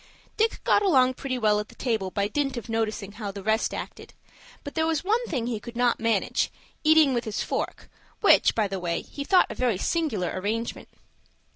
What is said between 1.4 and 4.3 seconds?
at the table by dint of noticing how the rest acted,